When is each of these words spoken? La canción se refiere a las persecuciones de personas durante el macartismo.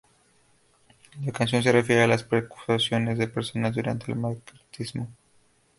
La 1.23 1.31
canción 1.31 1.61
se 1.61 1.71
refiere 1.71 2.01
a 2.01 2.07
las 2.07 2.23
persecuciones 2.23 3.19
de 3.19 3.27
personas 3.27 3.75
durante 3.75 4.11
el 4.11 4.17
macartismo. 4.17 5.07